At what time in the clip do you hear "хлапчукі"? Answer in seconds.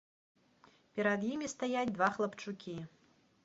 2.19-2.79